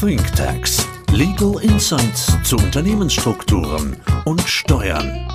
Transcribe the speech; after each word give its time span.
Think 0.00 0.30
Tanks. 0.34 0.86
Legal 1.10 1.54
Insights 1.62 2.36
zu 2.44 2.56
Unternehmensstrukturen 2.56 3.96
und 4.26 4.42
Steuern. 4.42 5.26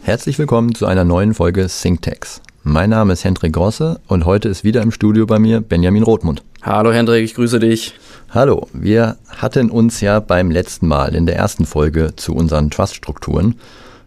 Herzlich 0.00 0.38
willkommen 0.38 0.76
zu 0.76 0.86
einer 0.86 1.02
neuen 1.02 1.34
Folge 1.34 1.66
ThinkTax. 1.66 2.40
Mein 2.62 2.90
Name 2.90 3.14
ist 3.14 3.24
Hendrik 3.24 3.54
Grosse 3.54 4.00
und 4.06 4.26
heute 4.26 4.48
ist 4.48 4.62
wieder 4.62 4.82
im 4.82 4.92
Studio 4.92 5.26
bei 5.26 5.40
mir 5.40 5.60
Benjamin 5.60 6.04
Rothmund. 6.04 6.44
Hallo 6.62 6.92
Hendrik, 6.92 7.24
ich 7.24 7.34
grüße 7.34 7.58
dich. 7.58 7.94
Hallo, 8.30 8.68
wir 8.72 9.16
hatten 9.28 9.68
uns 9.68 10.00
ja 10.00 10.20
beim 10.20 10.52
letzten 10.52 10.86
Mal 10.86 11.16
in 11.16 11.26
der 11.26 11.34
ersten 11.34 11.66
Folge 11.66 12.14
zu 12.14 12.32
unseren 12.34 12.70
Trust-Strukturen 12.70 13.58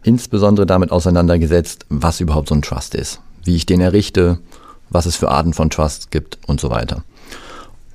insbesondere 0.03 0.65
damit 0.65 0.91
auseinandergesetzt, 0.91 1.85
was 1.89 2.21
überhaupt 2.21 2.47
so 2.47 2.55
ein 2.55 2.61
Trust 2.61 2.95
ist, 2.95 3.19
wie 3.43 3.57
ich 3.57 3.65
den 3.65 3.81
errichte, 3.81 4.39
was 4.89 5.05
es 5.05 5.17
für 5.17 5.29
Arten 5.29 5.51
von 5.51 5.69
Trusts 5.69 6.09
gibt 6.09 6.39
und 6.47 6.61
so 6.61 6.69
weiter. 6.69 7.03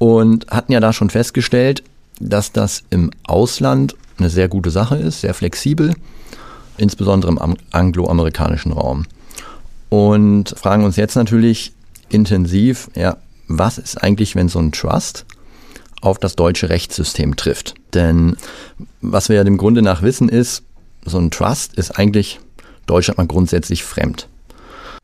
Und 0.02 0.48
hatten 0.50 0.72
ja 0.72 0.80
da 0.80 0.92
schon 0.92 1.10
festgestellt, 1.10 1.84
dass 2.18 2.50
das 2.50 2.82
im 2.90 3.12
Ausland 3.22 3.94
eine 4.18 4.30
sehr 4.30 4.48
gute 4.48 4.72
Sache 4.72 4.96
ist, 4.96 5.20
sehr 5.20 5.32
flexibel, 5.32 5.94
insbesondere 6.76 7.30
im 7.30 7.56
angloamerikanischen 7.70 8.72
Raum. 8.72 9.04
Und 9.90 10.56
fragen 10.58 10.82
uns 10.82 10.96
jetzt 10.96 11.14
natürlich 11.14 11.72
intensiv, 12.08 12.90
ja, 12.96 13.16
was 13.46 13.78
ist 13.78 14.02
eigentlich, 14.02 14.34
wenn 14.34 14.48
so 14.48 14.58
ein 14.58 14.72
Trust 14.72 15.24
auf 16.00 16.18
das 16.18 16.34
deutsche 16.34 16.68
Rechtssystem 16.68 17.36
trifft? 17.36 17.74
Denn 17.94 18.36
was 19.02 19.28
wir 19.28 19.36
ja 19.36 19.44
dem 19.44 19.56
Grunde 19.56 19.82
nach 19.82 20.02
wissen 20.02 20.28
ist, 20.28 20.64
so 21.04 21.18
ein 21.18 21.30
Trust 21.30 21.74
ist 21.74 21.92
eigentlich 21.92 22.40
Deutschland 22.86 23.18
mal 23.18 23.28
grundsätzlich 23.28 23.84
fremd. 23.84 24.26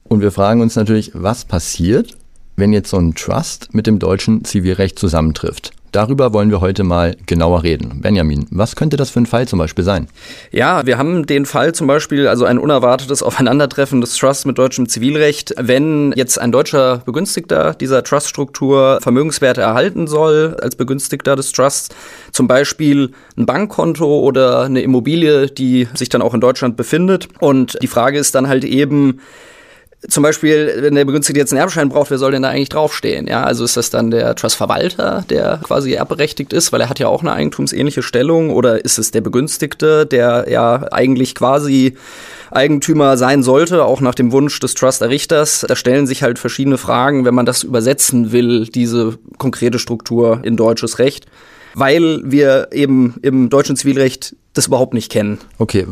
Und 0.02 0.22
wir 0.22 0.32
fragen 0.32 0.60
uns 0.60 0.74
natürlich, 0.74 1.12
was 1.14 1.44
passiert, 1.44 2.16
wenn 2.58 2.72
jetzt 2.72 2.90
so 2.90 2.98
ein 2.98 3.14
Trust 3.14 3.72
mit 3.72 3.86
dem 3.86 3.98
deutschen 3.98 4.44
Zivilrecht 4.44 4.98
zusammentrifft? 4.98 5.72
Darüber 5.92 6.34
wollen 6.34 6.50
wir 6.50 6.60
heute 6.60 6.84
mal 6.84 7.16
genauer 7.24 7.62
reden. 7.62 8.02
Benjamin, 8.02 8.46
was 8.50 8.76
könnte 8.76 8.98
das 8.98 9.08
für 9.08 9.20
ein 9.20 9.26
Fall 9.26 9.48
zum 9.48 9.58
Beispiel 9.58 9.84
sein? 9.84 10.08
Ja, 10.50 10.84
wir 10.84 10.98
haben 10.98 11.24
den 11.24 11.46
Fall 11.46 11.74
zum 11.74 11.86
Beispiel, 11.86 12.28
also 12.28 12.44
ein 12.44 12.58
unerwartetes 12.58 13.22
Aufeinandertreffen 13.28 14.02
des 14.02 14.14
Trusts 14.16 14.44
mit 14.44 14.58
deutschem 14.58 14.88
Zivilrecht. 14.88 15.54
Wenn 15.56 16.12
jetzt 16.14 16.38
ein 16.38 16.52
deutscher 16.52 16.98
Begünstigter 17.06 17.72
dieser 17.74 18.02
Truststruktur 18.02 18.98
Vermögenswerte 19.00 19.62
erhalten 19.62 20.08
soll 20.08 20.56
als 20.60 20.76
Begünstigter 20.76 21.36
des 21.36 21.52
Trusts, 21.52 21.88
zum 22.32 22.48
Beispiel 22.48 23.12
ein 23.38 23.46
Bankkonto 23.46 24.18
oder 24.20 24.62
eine 24.62 24.82
Immobilie, 24.82 25.46
die 25.46 25.88
sich 25.94 26.10
dann 26.10 26.20
auch 26.20 26.34
in 26.34 26.40
Deutschland 26.40 26.76
befindet. 26.76 27.28
Und 27.40 27.78
die 27.80 27.86
Frage 27.86 28.18
ist 28.18 28.34
dann 28.34 28.48
halt 28.48 28.64
eben, 28.64 29.20
zum 30.06 30.22
Beispiel, 30.22 30.74
wenn 30.78 30.94
der 30.94 31.04
Begünstigte 31.04 31.40
jetzt 31.40 31.52
einen 31.52 31.60
Erbschein 31.60 31.88
braucht, 31.88 32.10
wer 32.10 32.18
soll 32.18 32.30
denn 32.30 32.42
da 32.42 32.50
eigentlich 32.50 32.68
draufstehen? 32.68 33.26
Ja, 33.26 33.42
also 33.42 33.64
ist 33.64 33.76
das 33.76 33.90
dann 33.90 34.12
der 34.12 34.36
Trustverwalter, 34.36 35.24
der 35.28 35.58
quasi 35.64 35.92
erbberechtigt 35.92 36.52
ist, 36.52 36.72
weil 36.72 36.80
er 36.80 36.88
hat 36.88 37.00
ja 37.00 37.08
auch 37.08 37.22
eine 37.22 37.32
eigentumsähnliche 37.32 38.02
Stellung, 38.02 38.50
oder 38.50 38.84
ist 38.84 38.98
es 38.98 39.10
der 39.10 39.22
Begünstigte, 39.22 40.06
der 40.06 40.46
ja 40.48 40.86
eigentlich 40.92 41.34
quasi 41.34 41.96
Eigentümer 42.52 43.16
sein 43.16 43.42
sollte, 43.42 43.84
auch 43.84 44.00
nach 44.00 44.14
dem 44.14 44.30
Wunsch 44.30 44.60
des 44.60 44.74
Trust-Errichters? 44.74 45.66
Da 45.66 45.74
stellen 45.74 46.06
sich 46.06 46.22
halt 46.22 46.38
verschiedene 46.38 46.78
Fragen, 46.78 47.24
wenn 47.24 47.34
man 47.34 47.46
das 47.46 47.64
übersetzen 47.64 48.30
will, 48.30 48.66
diese 48.66 49.18
konkrete 49.36 49.80
Struktur 49.80 50.40
in 50.44 50.56
deutsches 50.56 51.00
Recht, 51.00 51.26
weil 51.74 52.20
wir 52.24 52.68
eben 52.70 53.16
im 53.22 53.50
deutschen 53.50 53.74
Zivilrecht 53.74 54.36
das 54.54 54.68
überhaupt 54.68 54.94
nicht 54.94 55.10
kennen. 55.10 55.38
Okay, 55.58 55.86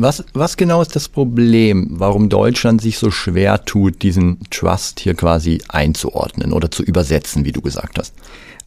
was, 0.00 0.24
was 0.32 0.56
genau 0.56 0.82
ist 0.82 0.96
das 0.96 1.08
Problem, 1.08 1.88
warum 1.90 2.28
Deutschland 2.28 2.80
sich 2.80 2.98
so 2.98 3.10
schwer 3.10 3.64
tut, 3.64 4.02
diesen 4.02 4.38
Trust 4.50 5.00
hier 5.00 5.14
quasi 5.14 5.60
einzuordnen 5.68 6.52
oder 6.52 6.70
zu 6.70 6.82
übersetzen, 6.82 7.44
wie 7.44 7.52
du 7.52 7.60
gesagt 7.60 7.98
hast? 7.98 8.14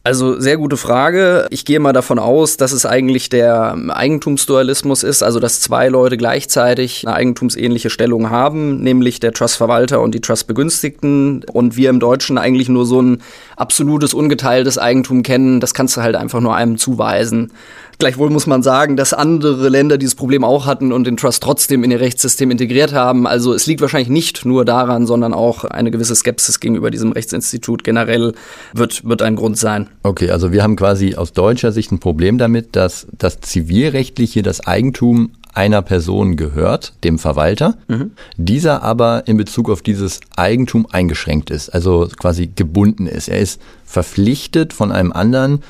Also 0.04 0.40
sehr 0.40 0.56
gute 0.56 0.76
Frage. 0.76 1.46
Ich 1.50 1.64
gehe 1.64 1.78
mal 1.78 1.92
davon 1.92 2.18
aus, 2.18 2.56
dass 2.56 2.72
es 2.72 2.84
eigentlich 2.84 3.28
der 3.28 3.76
Eigentumsdualismus 3.88 5.04
ist, 5.04 5.22
also 5.22 5.38
dass 5.38 5.60
zwei 5.60 5.88
Leute 5.88 6.16
gleichzeitig 6.16 7.06
eine 7.06 7.14
eigentumsähnliche 7.14 7.88
Stellung 7.88 8.28
haben, 8.28 8.80
nämlich 8.80 9.20
der 9.20 9.32
Trustverwalter 9.32 10.00
und 10.00 10.12
die 10.12 10.20
Trustbegünstigten 10.20 11.44
und 11.52 11.76
wir 11.76 11.88
im 11.88 12.00
Deutschen 12.00 12.36
eigentlich 12.36 12.68
nur 12.68 12.84
so 12.84 13.00
ein 13.00 13.22
absolutes 13.56 14.12
ungeteiltes 14.12 14.76
Eigentum 14.76 15.22
kennen, 15.22 15.60
das 15.60 15.72
kannst 15.72 15.96
du 15.96 16.02
halt 16.02 16.16
einfach 16.16 16.40
nur 16.40 16.56
einem 16.56 16.78
zuweisen. 16.78 17.52
Gleichwohl 18.02 18.30
muss 18.30 18.48
man 18.48 18.64
sagen, 18.64 18.96
dass 18.96 19.12
andere 19.12 19.68
Länder 19.68 19.96
dieses 19.96 20.16
Problem 20.16 20.42
auch 20.42 20.66
hatten 20.66 20.90
und 20.90 21.06
den 21.06 21.16
Trust 21.16 21.40
trotzdem 21.40 21.84
in 21.84 21.92
ihr 21.92 22.00
Rechtssystem 22.00 22.50
integriert 22.50 22.92
haben. 22.92 23.28
Also 23.28 23.54
es 23.54 23.66
liegt 23.66 23.80
wahrscheinlich 23.80 24.08
nicht 24.08 24.44
nur 24.44 24.64
daran, 24.64 25.06
sondern 25.06 25.32
auch 25.32 25.62
eine 25.62 25.92
gewisse 25.92 26.16
Skepsis 26.16 26.58
gegenüber 26.58 26.90
diesem 26.90 27.12
Rechtsinstitut 27.12 27.84
generell 27.84 28.32
wird, 28.74 29.04
wird 29.04 29.22
ein 29.22 29.36
Grund 29.36 29.56
sein. 29.56 29.88
Okay, 30.02 30.30
also 30.30 30.50
wir 30.50 30.64
haben 30.64 30.74
quasi 30.74 31.14
aus 31.14 31.32
deutscher 31.32 31.70
Sicht 31.70 31.92
ein 31.92 32.00
Problem 32.00 32.38
damit, 32.38 32.74
dass 32.74 33.06
das 33.16 33.38
zivilrechtliche 33.40 34.42
das 34.42 34.66
Eigentum 34.66 35.30
einer 35.54 35.82
Person 35.82 36.34
gehört, 36.34 36.94
dem 37.04 37.20
Verwalter, 37.20 37.76
mhm. 37.86 38.10
dieser 38.36 38.82
aber 38.82 39.28
in 39.28 39.36
Bezug 39.36 39.70
auf 39.70 39.80
dieses 39.80 40.18
Eigentum 40.34 40.88
eingeschränkt 40.90 41.50
ist, 41.50 41.68
also 41.68 42.08
quasi 42.18 42.48
gebunden 42.48 43.06
ist. 43.06 43.28
Er 43.28 43.38
ist 43.38 43.60
verpflichtet 43.84 44.72
von 44.72 44.90
einem 44.90 45.12
anderen 45.12 45.62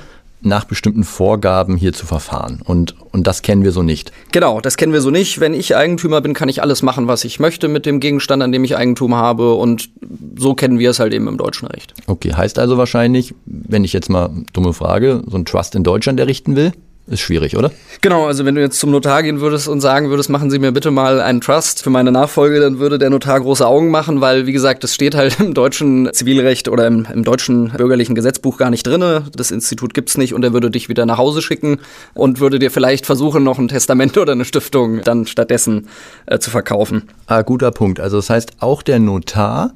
nach 0.43 0.65
bestimmten 0.65 1.05
Vorgaben 1.05 1.77
hier 1.77 1.93
zu 1.93 2.07
verfahren. 2.07 2.61
Und, 2.65 2.95
und 3.13 3.27
das 3.27 3.43
kennen 3.43 3.65
wir 3.65 3.73
so 3.73 3.83
nicht. 3.83 4.13
Genau, 4.33 4.61
das 4.61 4.77
kennen 4.77 4.93
wir 4.93 5.01
so 5.01 5.11
nicht. 5.11 5.41
Wenn 5.41 5.55
ich 5.55 5.77
Eigentümer 5.77 6.21
bin, 6.21 6.35
kann 6.35 6.49
ich 6.49 6.63
alles 6.63 6.83
machen, 6.83 7.09
was 7.09 7.25
ich 7.25 7.41
möchte 7.41 7.69
mit 7.69 7.87
dem 7.87 8.01
Gegenstand, 8.01 8.43
an 8.43 8.53
dem 8.53 8.65
ich 8.65 8.77
Eigentum 8.77 9.15
habe. 9.15 9.55
Und 9.55 9.91
so 10.37 10.55
kennen 10.55 10.79
wir 10.79 10.91
es 10.91 11.01
halt 11.01 11.13
eben 11.13 11.29
im 11.29 11.39
deutschen 11.39 11.69
Recht. 11.69 11.95
Okay, 12.07 12.35
heißt 12.35 12.59
also 12.59 12.77
wahrscheinlich, 12.77 13.35
wenn 13.47 13.85
ich 13.85 13.93
jetzt 13.93 14.11
mal 14.11 14.31
dumme 14.53 14.73
Frage, 14.73 15.23
so 15.27 15.37
ein 15.37 15.45
Trust 15.45 15.75
in 15.75 15.85
Deutschland 15.85 16.19
errichten 16.19 16.57
will, 16.57 16.73
ist 17.09 17.21
schwierig, 17.21 17.57
oder? 17.57 17.73
Genau, 18.01 18.27
also 18.27 18.45
wenn 18.45 18.55
du 18.55 18.61
jetzt 18.61 18.79
zum 18.79 18.93
Notar 18.93 19.25
gehen 19.25 19.41
würdest 19.41 19.67
und 19.67 19.81
sagen 19.81 20.11
würdest, 20.11 20.31
machen 20.31 20.51
Sie 20.51 20.61
mir 20.61 20.71
bitte 20.71 20.93
mal 20.93 21.21
einen 21.21 21.41
Trust 21.41 21.83
für 21.83 21.91
meine 21.91 22.13
Nachfolge, 22.13 22.61
dann 22.61 22.79
würde 22.79 22.97
der 22.99 23.11
Notar 23.11 23.41
große 23.41 23.67
Augen 23.67 23.91
machen, 23.91 24.21
weil, 24.21 24.47
wie 24.47 24.53
gesagt, 24.53 24.85
das 24.85 24.95
steht 24.95 25.17
halt 25.17 25.41
im 25.41 25.53
deutschen 25.53 26.09
Zivilrecht 26.13 26.69
oder 26.69 26.87
im, 26.87 27.07
im 27.13 27.25
deutschen 27.25 27.71
bürgerlichen 27.71 28.15
Gesetzbuch 28.15 28.57
gar 28.57 28.71
nicht 28.71 28.87
drinne. 28.87 29.25
Das 29.35 29.51
Institut 29.51 29.95
gibt's 29.95 30.17
nicht 30.17 30.33
und 30.33 30.45
er 30.45 30.53
würde 30.53 30.71
dich 30.71 30.89
wieder 30.89 31.05
nach 31.05 31.19
Hause 31.19 31.43
schicken 31.43 31.81
und 32.15 32.39
würde 32.39 32.61
dir 32.61 32.71
vielleicht 32.71 33.05
versuchen, 33.05 33.43
noch 33.43 33.59
ein 33.59 33.69
Testament 33.69 34.17
oder 34.19 34.33
eine 34.33 34.45
Stiftung 34.45 35.01
dann 35.03 35.27
stattdessen 35.27 35.89
äh, 36.27 36.39
zu 36.39 36.51
verkaufen. 36.51 37.09
Ah, 37.27 37.43
guter 37.43 37.73
Punkt. 37.73 37.99
Also 37.99 38.19
das 38.19 38.31
heißt, 38.31 38.53
auch 38.61 38.83
der 38.83 39.01
Notar, 39.01 39.73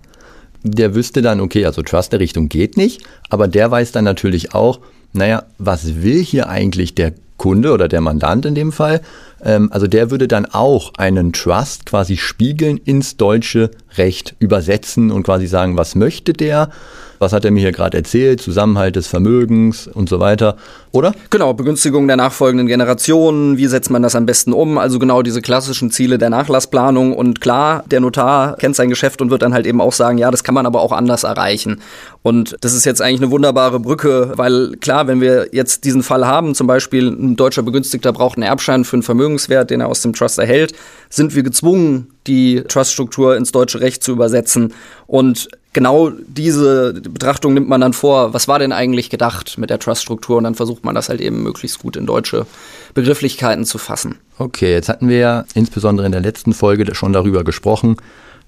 der 0.63 0.95
wüsste 0.95 1.23
dann, 1.23 1.41
okay, 1.41 1.67
also 1.67 1.83
Trust 1.83 2.13
der 2.13 2.21
Richtung 2.21 2.49
geht 2.49 2.77
nicht, 2.77 3.03
aber 3.31 3.49
der 3.49 3.71
weiß 3.71 3.91
dann 3.91 4.05
natürlich 4.05 4.55
auch, 4.55 4.81
naja, 5.17 5.45
was 5.59 6.03
will 6.03 6.23
hier 6.23 6.49
eigentlich 6.49 6.95
der 6.95 7.13
Kunde 7.37 7.73
oder 7.73 7.89
der 7.89 8.01
Mandant 8.01 8.47
in 8.47 8.55
dem 8.55 8.73
Fall? 8.73 9.01
Ähm, 9.43 9.71
also 9.73 9.87
der 9.87 10.11
würde 10.11 10.29
dann 10.29 10.47
auch 10.47 10.93
einen 10.97 11.33
Trust 11.33 11.87
quasi 11.87 12.17
spiegeln 12.17 12.79
ins 12.79 13.17
deutsche 13.17 13.71
Recht 13.97 14.35
übersetzen 14.39 15.11
und 15.11 15.25
quasi 15.25 15.47
sagen, 15.47 15.77
was 15.77 15.95
möchte 15.95 16.33
der? 16.33 16.71
Was 17.19 17.33
hat 17.33 17.45
er 17.45 17.51
mir 17.51 17.61
hier 17.61 17.73
gerade 17.73 17.97
erzählt? 17.97 18.41
Zusammenhalt 18.41 18.97
des 18.97 19.07
Vermögens 19.07 19.87
und 19.87 20.09
so 20.09 20.21
weiter, 20.21 20.57
oder? 20.93 21.15
Genau, 21.31 21.53
Begünstigung 21.53 22.07
der 22.07 22.17
nachfolgenden 22.17 22.67
Generationen. 22.67 23.57
Wie 23.57 23.67
setzt 23.67 23.91
man 23.91 24.03
das 24.03 24.15
am 24.15 24.27
besten 24.27 24.53
um? 24.53 24.79
Also 24.79 24.99
genau 24.99 25.23
diese 25.23 25.43
klassischen 25.43 25.91
Ziele 25.91 26.19
der 26.19 26.31
Nachlassplanung. 26.31 27.15
Und 27.15 27.41
klar, 27.41 27.85
der 27.91 28.01
Notar 28.01 28.57
kennt 28.57 28.77
sein 28.77 28.89
Geschäft 28.89 29.21
und 29.21 29.31
wird 29.31 29.43
dann 29.43 29.55
halt 29.55 29.67
eben 29.67 29.81
auch 29.81 29.93
sagen, 29.93 30.19
ja, 30.19 30.31
das 30.31 30.45
kann 30.45 30.55
man 30.55 30.67
aber 30.67 30.81
auch 30.81 30.93
anders 30.93 31.25
erreichen. 31.25 31.81
Und 32.23 32.57
das 32.61 32.73
ist 32.73 32.85
jetzt 32.85 33.03
eigentlich 33.03 33.21
eine 33.21 33.31
wunderbare 33.31 33.79
Brücke, 33.79 34.33
weil 34.37 34.77
klar, 34.81 35.07
wenn 35.07 35.21
wir 35.21 35.49
jetzt 35.53 35.85
diesen 35.85 36.03
Fall 36.03 36.27
haben, 36.27 36.55
zum 36.55 36.67
Beispiel 36.67 37.09
ein 37.09 37.37
deutscher 37.37 37.63
Begünstigter 37.63 38.13
braucht 38.13 38.37
einen 38.37 38.45
Erbschein 38.45 38.85
für 38.85 38.97
einen 38.97 39.03
Vermögenswert, 39.03 39.71
den 39.71 39.81
er 39.81 39.89
aus 39.89 40.03
dem 40.03 40.13
Trust 40.13 40.39
erhält, 40.39 40.73
sind 41.09 41.35
wir 41.35 41.43
gezwungen, 41.43 42.16
die 42.27 42.63
Truststruktur 42.67 43.37
ins 43.37 43.53
deutsche 43.53 43.81
Recht 43.81 44.03
zu 44.03 44.13
übersetzen. 44.13 44.75
Und 45.07 45.49
genau 45.73 46.11
diese 46.11 46.95
Betrachtung 46.95 47.55
nimmt 47.55 47.69
man 47.69 47.81
dann 47.81 47.93
vor, 47.93 48.33
was 48.33 48.49
war 48.49 48.59
denn 48.59 48.73
eigentlich 48.73 49.11
gedacht 49.11 49.59
mit 49.59 49.71
der 49.71 49.79
Truststruktur 49.79 50.39
und 50.39 50.45
dann 50.45 50.55
versucht 50.55 50.85
man 50.85 50.95
das 50.95 51.09
halt 51.09 51.21
eben 51.21 51.43
möglichst 51.43 51.79
gut 51.81 51.97
in 51.97 52.07
deutsche 52.07 52.47
Begrifflichkeiten 52.95 53.65
zu 53.65 53.79
fassen. 53.79 54.17
Okay, 54.39 54.73
jetzt 54.73 54.89
hatten 54.89 55.09
wir 55.09 55.19
ja 55.19 55.45
insbesondere 55.55 56.07
in 56.07 56.13
der 56.13 56.23
letzten 56.23 56.53
Folge 56.53 56.95
schon 56.95 57.13
darüber 57.13 57.45
gesprochen, 57.45 57.97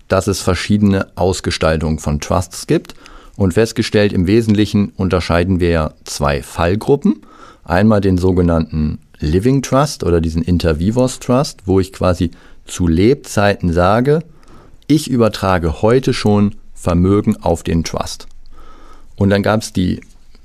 dass 0.09 0.27
es 0.27 0.41
verschiedene 0.41 1.09
Ausgestaltungen 1.17 1.99
von 1.99 2.21
Trusts 2.21 2.67
gibt 2.67 2.95
und 3.37 3.55
festgestellt, 3.55 4.13
im 4.13 4.27
Wesentlichen 4.27 4.93
unterscheiden 4.97 5.61
wir 5.61 5.69
ja 5.69 5.95
zwei 6.05 6.43
Fallgruppen. 6.43 7.23
Einmal 7.63 8.01
den 8.01 8.17
sogenannten 8.17 8.99
Living 9.21 9.63
Trust 9.63 10.03
oder 10.03 10.21
diesen 10.21 10.43
Intervivos 10.43 11.21
Trust, 11.21 11.61
wo 11.67 11.79
ich 11.79 11.93
quasi 11.93 12.31
zu 12.69 12.87
Lebzeiten 12.87 13.73
sage, 13.73 14.21
ich 14.87 15.11
übertrage 15.11 15.83
heute 15.83 16.15
schon 16.15 16.55
Vermögen 16.75 17.37
auf 17.37 17.63
den 17.63 17.83
Trust. 17.83 18.27
Und 19.17 19.31
dann 19.31 19.43
gab 19.43 19.63
es 19.63 19.73
die 19.73 20.01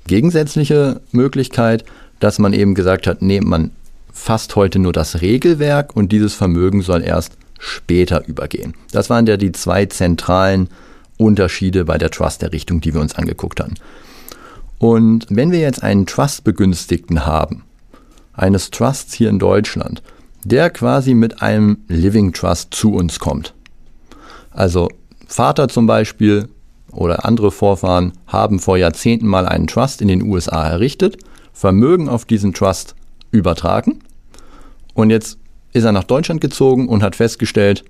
gegensätzliche 0.06 1.00
Möglichkeit, 1.12 1.84
dass 2.20 2.38
man 2.38 2.52
eben 2.52 2.74
gesagt 2.74 3.06
hat, 3.06 3.22
nee, 3.22 3.40
man 3.40 3.70
fasst 4.12 4.56
heute 4.56 4.78
nur 4.78 4.92
das 4.92 5.20
Regelwerk 5.20 5.96
und 5.96 6.12
dieses 6.12 6.34
Vermögen 6.34 6.82
soll 6.82 7.02
erst 7.02 7.36
später 7.58 8.26
übergehen. 8.26 8.74
Das 8.92 9.10
waren 9.10 9.26
ja 9.26 9.36
die 9.36 9.52
zwei 9.52 9.86
zentralen 9.86 10.68
Unterschiede 11.16 11.84
bei 11.84 11.98
der 11.98 12.10
Trust-Errichtung, 12.10 12.80
die 12.80 12.94
wir 12.94 13.00
uns 13.00 13.14
angeguckt 13.14 13.60
haben. 13.60 13.74
Und 14.78 15.26
wenn 15.30 15.52
wir 15.52 15.60
jetzt 15.60 15.82
einen 15.82 16.06
Trust-Begünstigten 16.06 17.24
haben, 17.24 17.62
eines 18.32 18.70
Trusts 18.70 19.14
hier 19.14 19.30
in 19.30 19.38
Deutschland, 19.38 20.02
der 20.44 20.70
quasi 20.70 21.14
mit 21.14 21.42
einem 21.42 21.78
Living 21.88 22.32
Trust 22.32 22.74
zu 22.74 22.94
uns 22.94 23.18
kommt. 23.18 23.54
Also 24.50 24.88
Vater 25.26 25.68
zum 25.68 25.86
Beispiel 25.86 26.48
oder 26.92 27.24
andere 27.24 27.50
Vorfahren 27.50 28.12
haben 28.26 28.60
vor 28.60 28.76
Jahrzehnten 28.76 29.26
mal 29.26 29.46
einen 29.46 29.66
Trust 29.66 30.00
in 30.00 30.08
den 30.08 30.22
USA 30.22 30.68
errichtet, 30.68 31.18
Vermögen 31.52 32.08
auf 32.08 32.24
diesen 32.24 32.52
Trust 32.52 32.94
übertragen 33.30 34.00
und 34.94 35.10
jetzt 35.10 35.38
ist 35.72 35.84
er 35.84 35.92
nach 35.92 36.04
Deutschland 36.04 36.40
gezogen 36.40 36.88
und 36.88 37.02
hat 37.02 37.16
festgestellt, 37.16 37.84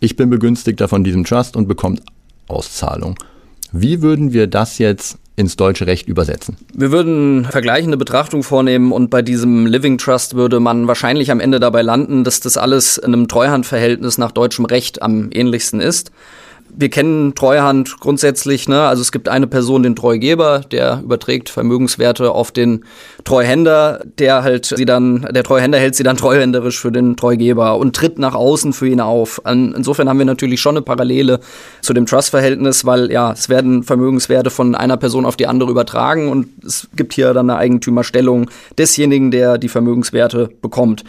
ich 0.00 0.16
bin 0.16 0.30
Begünstigter 0.30 0.88
von 0.88 1.04
diesem 1.04 1.24
Trust 1.24 1.56
und 1.56 1.68
bekommt 1.68 2.02
Auszahlung. 2.48 3.16
Wie 3.70 4.02
würden 4.02 4.32
wir 4.32 4.48
das 4.48 4.78
jetzt 4.78 5.18
ins 5.40 5.56
deutsche 5.56 5.86
Recht 5.86 6.06
übersetzen? 6.06 6.56
Wir 6.74 6.92
würden 6.92 7.46
vergleichende 7.46 7.96
Betrachtung 7.96 8.42
vornehmen 8.42 8.92
und 8.92 9.10
bei 9.10 9.22
diesem 9.22 9.66
Living 9.66 9.98
Trust 9.98 10.34
würde 10.34 10.60
man 10.60 10.86
wahrscheinlich 10.86 11.30
am 11.30 11.40
Ende 11.40 11.58
dabei 11.58 11.82
landen, 11.82 12.22
dass 12.22 12.40
das 12.40 12.56
alles 12.56 12.98
in 12.98 13.14
einem 13.14 13.26
Treuhandverhältnis 13.26 14.18
nach 14.18 14.30
deutschem 14.30 14.66
Recht 14.66 15.02
am 15.02 15.30
ähnlichsten 15.32 15.80
ist 15.80 16.12
wir 16.76 16.88
kennen 16.88 17.34
Treuhand 17.34 18.00
grundsätzlich, 18.00 18.68
ne? 18.68 18.82
Also 18.82 19.02
es 19.02 19.12
gibt 19.12 19.28
eine 19.28 19.46
Person, 19.46 19.82
den 19.82 19.96
Treugeber, 19.96 20.60
der 20.60 21.00
überträgt 21.02 21.48
Vermögenswerte 21.48 22.32
auf 22.32 22.52
den 22.52 22.84
Treuhänder, 23.24 24.00
der 24.18 24.42
halt 24.42 24.66
sie 24.66 24.84
dann, 24.84 25.28
der 25.30 25.42
Treuhänder 25.42 25.78
hält 25.78 25.94
sie 25.94 26.02
dann 26.02 26.16
treuhänderisch 26.16 26.80
für 26.80 26.92
den 26.92 27.16
Treugeber 27.16 27.76
und 27.78 27.94
tritt 27.96 28.18
nach 28.18 28.34
außen 28.34 28.72
für 28.72 28.88
ihn 28.88 29.00
auf. 29.00 29.40
Insofern 29.44 30.08
haben 30.08 30.18
wir 30.18 30.26
natürlich 30.26 30.60
schon 30.60 30.76
eine 30.76 30.82
Parallele 30.82 31.40
zu 31.82 31.92
dem 31.92 32.06
Trust-Verhältnis, 32.06 32.84
weil 32.84 33.10
ja, 33.10 33.32
es 33.32 33.48
werden 33.48 33.82
Vermögenswerte 33.82 34.50
von 34.50 34.74
einer 34.74 34.96
Person 34.96 35.26
auf 35.26 35.36
die 35.36 35.46
andere 35.46 35.70
übertragen 35.70 36.28
und 36.28 36.48
es 36.64 36.88
gibt 36.96 37.14
hier 37.14 37.32
dann 37.34 37.50
eine 37.50 37.58
Eigentümerstellung 37.58 38.50
desjenigen, 38.78 39.30
der 39.30 39.58
die 39.58 39.68
Vermögenswerte 39.68 40.50
bekommt. 40.60 41.04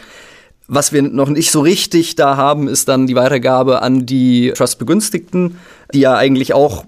Was 0.73 0.93
wir 0.93 1.01
noch 1.01 1.27
nicht 1.27 1.51
so 1.51 1.59
richtig 1.59 2.15
da 2.15 2.37
haben, 2.37 2.69
ist 2.69 2.87
dann 2.87 3.05
die 3.05 3.17
Weitergabe 3.17 3.81
an 3.81 4.05
die 4.05 4.53
Trust-Begünstigten, 4.55 5.57
die 5.93 5.99
ja 5.99 6.15
eigentlich 6.15 6.53
auch 6.53 6.85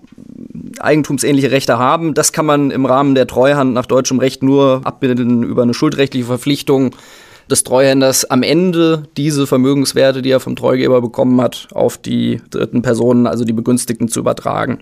eigentumsähnliche 0.79 1.51
Rechte 1.51 1.77
haben. 1.77 2.13
Das 2.13 2.31
kann 2.31 2.45
man 2.45 2.71
im 2.71 2.85
Rahmen 2.85 3.13
der 3.13 3.27
Treuhand 3.27 3.73
nach 3.73 3.85
deutschem 3.85 4.19
Recht 4.19 4.41
nur 4.41 4.79
abbilden 4.85 5.43
über 5.43 5.63
eine 5.63 5.73
schuldrechtliche 5.73 6.27
Verpflichtung 6.27 6.95
des 7.51 7.65
Treuhänders 7.65 8.23
am 8.23 8.41
Ende 8.41 9.03
diese 9.17 9.47
Vermögenswerte, 9.47 10.21
die 10.21 10.31
er 10.31 10.39
vom 10.39 10.55
Treugeber 10.55 11.01
bekommen 11.01 11.41
hat, 11.41 11.67
auf 11.73 11.97
die 11.97 12.41
dritten 12.51 12.83
Personen, 12.83 13.27
also 13.27 13.43
die 13.43 13.51
Begünstigten, 13.51 14.07
zu 14.07 14.21
übertragen. 14.21 14.79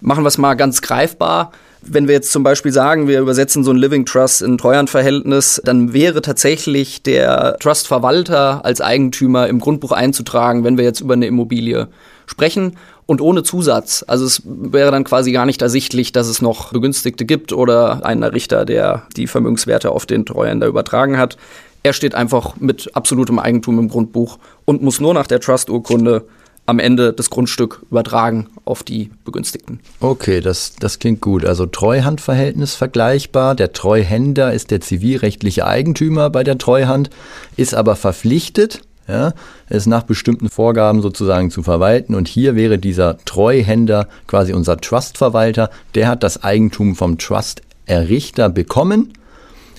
Machen 0.00 0.24
wir 0.24 0.28
es 0.28 0.38
mal 0.38 0.54
ganz 0.54 0.80
greifbar. 0.80 1.52
Wenn 1.82 2.08
wir 2.08 2.14
jetzt 2.14 2.32
zum 2.32 2.42
Beispiel 2.42 2.72
sagen, 2.72 3.06
wir 3.06 3.20
übersetzen 3.20 3.62
so 3.62 3.70
ein 3.70 3.76
Living 3.76 4.04
Trust 4.04 4.42
in 4.42 4.58
Treuhandverhältnis, 4.58 5.60
dann 5.64 5.92
wäre 5.92 6.22
tatsächlich 6.22 7.02
der 7.02 7.56
Trustverwalter 7.60 8.64
als 8.64 8.80
Eigentümer 8.80 9.46
im 9.46 9.60
Grundbuch 9.60 9.92
einzutragen, 9.92 10.64
wenn 10.64 10.76
wir 10.76 10.84
jetzt 10.84 11.00
über 11.00 11.14
eine 11.14 11.26
Immobilie 11.26 11.88
sprechen 12.26 12.76
und 13.06 13.20
ohne 13.20 13.42
Zusatz. 13.42 14.04
Also 14.06 14.26
es 14.26 14.42
wäre 14.44 14.90
dann 14.90 15.04
quasi 15.04 15.32
gar 15.32 15.46
nicht 15.46 15.62
ersichtlich, 15.62 16.12
dass 16.12 16.28
es 16.28 16.42
noch 16.42 16.72
Begünstigte 16.72 17.24
gibt 17.24 17.52
oder 17.52 18.04
einen 18.04 18.24
Richter, 18.24 18.64
der 18.64 19.04
die 19.16 19.26
Vermögenswerte 19.26 19.90
auf 19.90 20.04
den 20.04 20.26
Treuhänder 20.26 20.66
übertragen 20.66 21.16
hat. 21.16 21.38
Er 21.84 21.92
steht 21.92 22.14
einfach 22.14 22.56
mit 22.56 22.90
absolutem 22.94 23.38
Eigentum 23.38 23.78
im 23.78 23.88
Grundbuch 23.88 24.38
und 24.64 24.82
muss 24.82 25.00
nur 25.00 25.14
nach 25.14 25.26
der 25.26 25.40
Trust-Urkunde 25.40 26.24
am 26.68 26.78
Ende 26.78 27.14
das 27.14 27.30
Grundstück 27.30 27.80
übertragen 27.90 28.48
auf 28.66 28.82
die 28.82 29.10
Begünstigten. 29.24 29.80
Okay, 30.00 30.42
das, 30.42 30.74
das 30.78 30.98
klingt 30.98 31.22
gut. 31.22 31.46
Also 31.46 31.64
Treuhandverhältnis 31.64 32.74
vergleichbar. 32.74 33.54
Der 33.54 33.72
Treuhänder 33.72 34.52
ist 34.52 34.70
der 34.70 34.82
zivilrechtliche 34.82 35.66
Eigentümer 35.66 36.28
bei 36.28 36.44
der 36.44 36.58
Treuhand, 36.58 37.08
ist 37.56 37.74
aber 37.74 37.96
verpflichtet, 37.96 38.82
ja, 39.08 39.32
es 39.70 39.86
nach 39.86 40.02
bestimmten 40.02 40.50
Vorgaben 40.50 41.00
sozusagen 41.00 41.50
zu 41.50 41.62
verwalten. 41.62 42.14
Und 42.14 42.28
hier 42.28 42.54
wäre 42.54 42.76
dieser 42.76 43.16
Treuhänder 43.24 44.06
quasi 44.26 44.52
unser 44.52 44.76
Trustverwalter. 44.76 45.70
Der 45.94 46.06
hat 46.06 46.22
das 46.22 46.44
Eigentum 46.44 46.96
vom 46.96 47.16
Trust-Errichter 47.16 48.50
bekommen, 48.50 49.14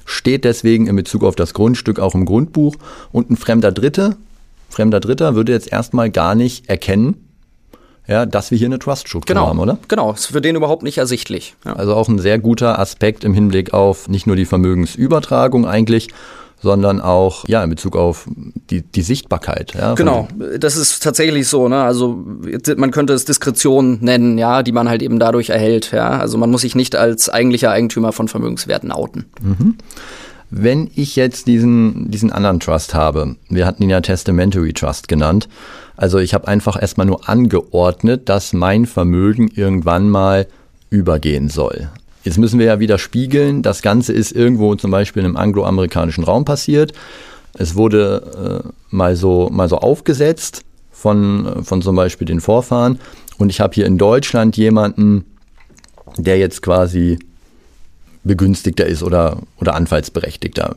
steht 0.05 0.43
deswegen 0.43 0.87
in 0.87 0.95
Bezug 0.95 1.23
auf 1.23 1.35
das 1.35 1.53
Grundstück 1.53 1.99
auch 1.99 2.15
im 2.15 2.25
Grundbuch. 2.25 2.77
Und 3.11 3.29
ein 3.29 3.37
fremder 3.37 3.71
Dritte, 3.71 4.17
fremder 4.69 4.99
Dritter 4.99 5.35
würde 5.35 5.51
jetzt 5.51 5.71
erstmal 5.71 6.09
gar 6.09 6.35
nicht 6.35 6.69
erkennen, 6.69 7.29
ja, 8.07 8.25
dass 8.25 8.49
wir 8.49 8.57
hier 8.57 8.67
eine 8.67 8.79
Trust-Struktur 8.79 9.35
genau, 9.35 9.47
haben, 9.47 9.59
oder? 9.59 9.77
Genau, 9.87 10.13
ist 10.13 10.25
für 10.25 10.41
den 10.41 10.55
überhaupt 10.55 10.81
nicht 10.81 10.97
ersichtlich. 10.97 11.55
Ja. 11.63 11.73
Also 11.73 11.93
auch 11.93 12.07
ein 12.07 12.17
sehr 12.17 12.39
guter 12.39 12.79
Aspekt 12.79 13.23
im 13.23 13.33
Hinblick 13.35 13.73
auf 13.73 14.07
nicht 14.07 14.25
nur 14.25 14.35
die 14.35 14.45
Vermögensübertragung 14.45 15.67
eigentlich, 15.67 16.07
sondern 16.61 17.01
auch 17.01 17.47
ja 17.47 17.63
in 17.63 17.69
Bezug 17.69 17.95
auf 17.95 18.27
die, 18.69 18.81
die 18.81 19.01
Sichtbarkeit. 19.01 19.73
Ja, 19.75 19.93
genau, 19.93 20.27
das 20.57 20.75
ist 20.75 21.03
tatsächlich 21.03 21.47
so. 21.47 21.67
Ne? 21.67 21.81
Also 21.81 22.25
man 22.77 22.91
könnte 22.91 23.13
es 23.13 23.25
Diskretion 23.25 23.99
nennen, 24.01 24.37
ja, 24.37 24.63
die 24.63 24.71
man 24.71 24.89
halt 24.89 25.01
eben 25.01 25.19
dadurch 25.19 25.49
erhält. 25.49 25.91
Ja, 25.91 26.09
also 26.09 26.37
man 26.37 26.49
muss 26.49 26.61
sich 26.61 26.75
nicht 26.75 26.95
als 26.95 27.29
eigentlicher 27.29 27.71
Eigentümer 27.71 28.11
von 28.11 28.27
Vermögenswerten 28.27 28.91
outen. 28.91 29.25
Mhm. 29.41 29.77
Wenn 30.51 30.89
ich 30.95 31.15
jetzt 31.15 31.47
diesen, 31.47 32.09
diesen 32.09 32.31
anderen 32.31 32.59
Trust 32.59 32.95
habe, 32.95 33.35
wir 33.49 33.65
hatten 33.65 33.83
ihn 33.83 33.89
ja 33.89 34.01
Testamentary 34.01 34.73
Trust 34.73 35.07
genannt, 35.07 35.47
also 35.95 36.17
ich 36.17 36.33
habe 36.33 36.47
einfach 36.47 36.81
erstmal 36.81 37.05
nur 37.05 37.29
angeordnet, 37.29 38.29
dass 38.29 38.53
mein 38.53 38.85
Vermögen 38.85 39.49
irgendwann 39.53 40.09
mal 40.09 40.47
übergehen 40.89 41.49
soll. 41.49 41.89
Jetzt 42.23 42.37
müssen 42.37 42.59
wir 42.59 42.65
ja 42.65 42.79
wieder 42.79 42.97
spiegeln, 42.97 43.61
das 43.61 43.81
Ganze 43.81 44.13
ist 44.13 44.31
irgendwo 44.31 44.75
zum 44.75 44.91
Beispiel 44.91 45.23
im 45.23 45.37
angloamerikanischen 45.37 46.23
Raum 46.23 46.45
passiert. 46.45 46.93
Es 47.53 47.75
wurde 47.75 48.63
äh, 48.65 48.69
mal, 48.89 49.15
so, 49.15 49.49
mal 49.51 49.69
so 49.69 49.77
aufgesetzt 49.77 50.63
von, 50.91 51.63
von 51.63 51.81
zum 51.81 51.95
Beispiel 51.95 52.25
den 52.27 52.41
Vorfahren. 52.41 52.99
Und 53.37 53.49
ich 53.49 53.61
habe 53.61 53.73
hier 53.73 53.85
in 53.85 53.97
Deutschland 53.97 54.57
jemanden, 54.57 55.25
der 56.17 56.37
jetzt 56.37 56.61
quasi 56.61 57.19
Begünstigter 58.23 58.85
ist 58.85 59.03
oder, 59.03 59.39
oder 59.59 59.75
Anfallsberechtigter. 59.75 60.75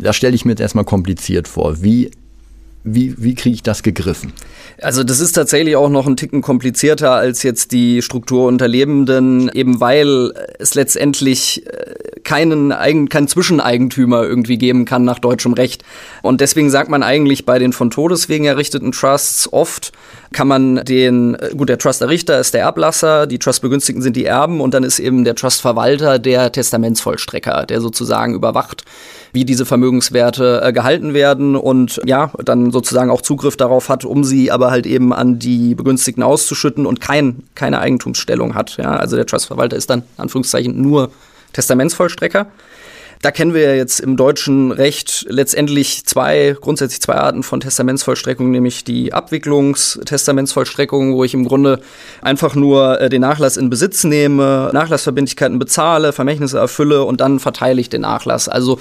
Das 0.00 0.16
stelle 0.16 0.34
ich 0.34 0.44
mir 0.44 0.52
jetzt 0.52 0.60
erstmal 0.60 0.84
kompliziert 0.84 1.48
vor. 1.48 1.82
Wie, 1.82 2.10
wie, 2.84 3.14
wie 3.18 3.34
kriege 3.34 3.54
ich 3.54 3.62
das 3.62 3.82
gegriffen? 3.82 4.32
Also 4.80 5.04
das 5.04 5.20
ist 5.20 5.32
tatsächlich 5.32 5.76
auch 5.76 5.88
noch 5.88 6.06
ein 6.06 6.16
Ticken 6.16 6.42
komplizierter 6.42 7.12
als 7.12 7.42
jetzt 7.42 7.72
die 7.72 8.02
Struktur 8.02 8.46
unter 8.46 8.66
Lebenden, 8.68 9.48
eben 9.50 9.80
weil 9.80 10.32
es 10.58 10.74
letztendlich 10.74 11.66
äh, 11.66 11.94
keinen, 12.24 12.70
keinen 13.08 13.28
Zwischeneigentümer 13.28 14.22
irgendwie 14.22 14.58
geben 14.58 14.84
kann 14.84 15.04
nach 15.04 15.18
deutschem 15.18 15.52
Recht. 15.52 15.84
Und 16.22 16.40
deswegen 16.40 16.70
sagt 16.70 16.90
man 16.90 17.02
eigentlich 17.02 17.44
bei 17.44 17.58
den 17.58 17.72
von 17.72 17.90
Todeswegen 17.90 18.46
errichteten 18.46 18.92
Trusts 18.92 19.52
oft, 19.52 19.92
kann 20.32 20.48
man 20.48 20.76
den, 20.84 21.34
äh, 21.34 21.50
gut, 21.56 21.68
der 21.68 21.78
Trust-Errichter 21.78 22.40
ist 22.40 22.54
der 22.54 22.62
Erblasser, 22.62 23.26
die 23.26 23.38
Trust-Begünstigten 23.38 24.02
sind 24.02 24.16
die 24.16 24.24
Erben 24.24 24.60
und 24.60 24.74
dann 24.74 24.82
ist 24.82 24.98
eben 24.98 25.24
der 25.24 25.34
Trust-Verwalter 25.34 26.18
der 26.18 26.50
Testamentsvollstrecker, 26.50 27.66
der 27.66 27.80
sozusagen 27.80 28.34
überwacht, 28.34 28.84
wie 29.32 29.44
diese 29.44 29.64
Vermögenswerte 29.64 30.60
äh, 30.62 30.72
gehalten 30.72 31.14
werden 31.14 31.56
und 31.56 32.00
ja, 32.04 32.32
dann 32.44 32.70
sozusagen 32.70 33.10
auch 33.10 33.22
Zugriff 33.22 33.56
darauf 33.56 33.88
hat, 33.88 34.04
um 34.04 34.24
sie 34.24 34.50
aber 34.50 34.70
halt 34.70 34.86
eben 34.86 35.12
an 35.12 35.38
die 35.38 35.74
Begünstigten 35.74 36.22
auszuschütten 36.22 36.86
und 36.86 37.00
kein, 37.00 37.42
keine 37.54 37.80
Eigentumsstellung 37.80 38.54
hat. 38.54 38.76
Ja, 38.76 38.96
also 38.96 39.16
der 39.16 39.26
Trustverwalter 39.26 39.76
ist 39.76 39.90
dann, 39.90 40.02
Anführungszeichen, 40.16 40.80
nur 40.80 41.10
Testamentsvollstrecker. 41.52 42.46
Da 43.22 43.30
kennen 43.30 43.54
wir 43.54 43.76
jetzt 43.76 44.00
im 44.00 44.16
deutschen 44.16 44.72
Recht 44.72 45.26
letztendlich 45.28 46.04
zwei, 46.06 46.56
grundsätzlich 46.60 47.00
zwei 47.00 47.14
Arten 47.14 47.44
von 47.44 47.60
Testamentsvollstreckung, 47.60 48.50
nämlich 48.50 48.82
die 48.82 49.12
Abwicklungstestamentsvollstreckung, 49.12 51.14
wo 51.14 51.22
ich 51.22 51.32
im 51.32 51.46
Grunde 51.46 51.78
einfach 52.20 52.56
nur 52.56 53.00
äh, 53.00 53.08
den 53.08 53.20
Nachlass 53.20 53.56
in 53.56 53.70
Besitz 53.70 54.02
nehme, 54.02 54.70
Nachlassverbindlichkeiten 54.72 55.60
bezahle, 55.60 56.12
Vermächtnisse 56.12 56.58
erfülle 56.58 57.04
und 57.04 57.20
dann 57.20 57.38
verteile 57.38 57.80
ich 57.80 57.88
den 57.88 58.00
Nachlass. 58.00 58.48
Also 58.48 58.80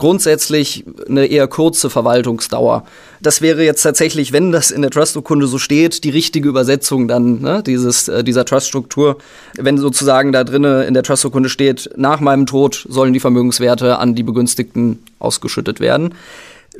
grundsätzlich 0.00 0.84
eine 1.08 1.26
eher 1.26 1.46
kurze 1.46 1.90
Verwaltungsdauer. 1.90 2.84
Das 3.20 3.42
wäre 3.42 3.62
jetzt 3.62 3.82
tatsächlich, 3.82 4.32
wenn 4.32 4.50
das 4.50 4.70
in 4.70 4.82
der 4.82 4.90
Trust-Urkunde 4.90 5.46
so 5.46 5.58
steht, 5.58 6.02
die 6.04 6.10
richtige 6.10 6.48
Übersetzung 6.48 7.06
dann 7.06 7.40
ne, 7.40 7.62
dieses, 7.62 8.08
äh, 8.08 8.24
dieser 8.24 8.44
Trust-Struktur. 8.44 9.18
Wenn 9.56 9.78
sozusagen 9.78 10.32
da 10.32 10.42
drinnen 10.42 10.82
in 10.88 10.94
der 10.94 11.02
Trust-Urkunde 11.02 11.50
steht, 11.50 11.90
nach 11.96 12.20
meinem 12.20 12.46
Tod 12.46 12.86
sollen 12.88 13.12
die 13.12 13.20
Vermögenswerte 13.20 13.98
an 13.98 14.14
die 14.14 14.22
Begünstigten 14.22 14.98
ausgeschüttet 15.20 15.78
werden. 15.80 16.14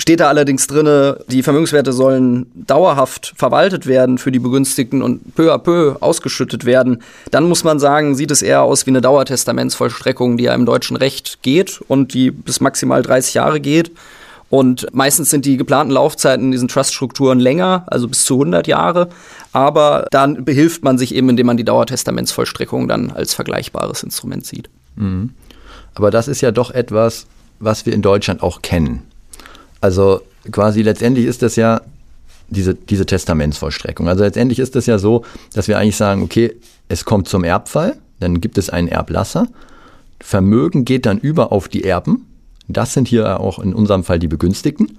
Steht 0.01 0.21
da 0.21 0.29
allerdings 0.29 0.67
drin, 0.67 1.15
die 1.29 1.43
Vermögenswerte 1.43 1.93
sollen 1.93 2.51
dauerhaft 2.55 3.35
verwaltet 3.37 3.87
werden 3.87 4.17
für 4.17 4.33
die 4.33 4.39
Begünstigten 4.39 5.03
und 5.03 5.35
peu 5.35 5.53
à 5.53 5.59
peu 5.59 5.97
ausgeschüttet 6.01 6.65
werden, 6.65 7.03
dann 7.31 7.45
muss 7.45 7.65
man 7.65 7.79
sagen, 7.79 8.15
sieht 8.15 8.31
es 8.31 8.41
eher 8.41 8.63
aus 8.63 8.87
wie 8.87 8.93
eine 8.93 9.03
Dauertestamentsvollstreckung, 9.03 10.39
die 10.39 10.45
ja 10.45 10.55
im 10.55 10.65
deutschen 10.65 10.97
Recht 10.97 11.43
geht 11.43 11.83
und 11.87 12.15
die 12.15 12.31
bis 12.31 12.63
maximal 12.63 13.03
30 13.03 13.35
Jahre 13.35 13.61
geht. 13.61 13.93
Und 14.49 14.87
meistens 14.95 15.29
sind 15.29 15.45
die 15.45 15.59
geplanten 15.59 15.93
Laufzeiten 15.93 16.47
in 16.47 16.53
diesen 16.53 16.69
Trust-Strukturen 16.69 17.39
länger, 17.39 17.85
also 17.87 18.09
bis 18.09 18.25
zu 18.25 18.37
100 18.37 18.67
Jahre. 18.69 19.11
Aber 19.53 20.07
dann 20.11 20.47
behilft 20.47 20.83
man 20.83 20.97
sich 20.97 21.15
eben, 21.15 21.29
indem 21.29 21.47
man 21.47 21.59
die 21.59 21.65
Dauertestamentsvollstreckung 21.65 22.89
dann 22.89 23.11
als 23.11 23.35
vergleichbares 23.35 24.03
Instrument 24.03 24.47
sieht. 24.47 24.71
Mhm. 24.97 25.35
Aber 25.95 26.11
das 26.11 26.27
ist 26.27 26.41
ja 26.41 26.53
doch 26.53 26.71
etwas, 26.71 27.27
was 27.59 27.85
wir 27.85 27.93
in 27.93 28.01
Deutschland 28.01 28.43
auch 28.43 28.63
kennen. 28.63 29.03
Also 29.81 30.23
quasi 30.51 30.83
letztendlich 30.83 31.27
ist 31.27 31.43
das 31.43 31.57
ja 31.57 31.81
diese, 32.49 32.75
diese 32.75 33.07
Testamentsvollstreckung. 33.07 34.09
Also 34.09 34.25
letztendlich 34.25 34.59
ist 34.59 34.77
es 34.77 34.87
ja 34.87 34.99
so, 34.99 35.25
dass 35.55 35.69
wir 35.69 35.79
eigentlich 35.79 35.97
sagen, 35.97 36.23
okay, 36.23 36.57
es 36.89 37.05
kommt 37.05 37.29
zum 37.29 37.45
Erbfall, 37.45 37.97
dann 38.19 38.41
gibt 38.41 38.59
es 38.59 38.71
einen 38.71 38.89
Erblasser, 38.89 39.47
Vermögen 40.21 40.85
geht 40.85 41.07
dann 41.07 41.19
über 41.19 41.53
auf 41.53 41.69
die 41.69 41.85
Erben, 41.85 42.27
das 42.69 42.93
sind 42.93 43.09
hier 43.09 43.41
auch 43.41 43.59
in 43.59 43.75
unserem 43.75 44.05
Fall 44.05 44.19
die 44.19 44.29
Begünstigten, 44.29 44.99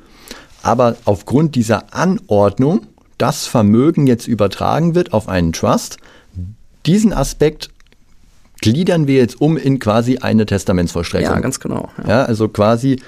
aber 0.64 0.96
aufgrund 1.06 1.56
dieser 1.56 1.94
Anordnung, 1.94 2.88
dass 3.18 3.46
Vermögen 3.46 4.08
jetzt 4.08 4.28
übertragen 4.28 4.96
wird 4.96 5.14
auf 5.14 5.30
einen 5.30 5.54
Trust, 5.54 5.98
diesen 6.86 7.14
Aspekt 7.14 7.70
gliedern 8.62 9.08
wir 9.08 9.18
jetzt 9.18 9.42
um 9.42 9.58
in 9.58 9.80
quasi 9.80 10.18
eine 10.18 10.46
Testamentsvollstreckung. 10.46 11.36
Ja, 11.36 11.40
ganz 11.40 11.60
genau. 11.60 11.90
Ja. 12.00 12.10
ja, 12.10 12.24
also 12.24 12.48
quasi 12.48 13.02